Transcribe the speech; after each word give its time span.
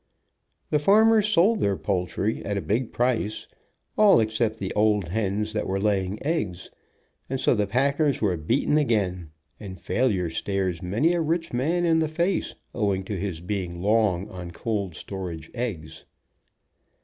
The 0.71 0.79
farmers 0.79 1.27
sold 1.27 1.59
their 1.59 1.77
poultry 1.77 2.43
at 2.43 2.57
a 2.57 2.61
big 2.61 2.91
price, 2.91 3.45
all 3.95 4.19
except 4.19 4.57
the 4.57 4.73
old 4.73 5.09
hens 5.09 5.53
that 5.53 5.67
were 5.67 5.79
laying 5.79 6.17
eggs, 6.25 6.71
and 7.29 7.39
so 7.39 7.53
the 7.53 7.67
packers 7.67 8.19
were 8.19 8.35
beaten 8.35 8.79
again, 8.79 9.29
,and 9.59 9.79
failure 9.79 10.31
stares 10.31 10.81
many 10.81 11.13
a 11.13 11.21
rich 11.21 11.53
man 11.53 11.85
in 11.85 11.99
the 11.99 12.07
face, 12.07 12.55
owing 12.73 13.03
to 13.03 13.15
his 13.19 13.41
being 13.41 13.79
long 13.79 14.27
on 14.31 14.49
cold 14.49 14.95
storage 14.95 15.51
eggs. 15.53 16.05